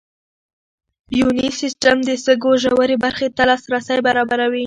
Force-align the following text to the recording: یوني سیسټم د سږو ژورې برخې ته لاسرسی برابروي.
یوني 1.19 1.47
سیسټم 1.59 1.97
د 2.07 2.09
سږو 2.23 2.51
ژورې 2.63 2.97
برخې 3.05 3.27
ته 3.37 3.43
لاسرسی 3.49 3.97
برابروي. 4.07 4.59